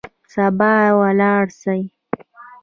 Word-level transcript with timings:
سبا 0.33 0.47
به 0.83 0.95
ولاړ 1.01 1.45
سئ. 1.61 1.81